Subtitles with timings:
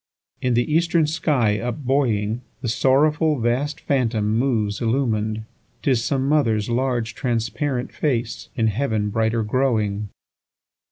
[0.41, 7.13] 7In the eastern sky up buoying, The sorrowful vast phantom moves illumin'd;('Tis some mother's large,
[7.13, 10.09] transparent face, In heaven brighter growing.)